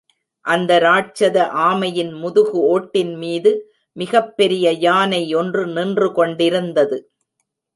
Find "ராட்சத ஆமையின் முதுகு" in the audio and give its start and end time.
0.79-2.59